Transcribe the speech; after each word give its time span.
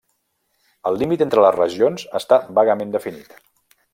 El 0.91 0.97
límit 1.01 1.23
entre 1.25 1.43
les 1.47 1.59
regions 1.59 2.07
està 2.23 2.41
vagament 2.61 2.99
definit. 2.99 3.41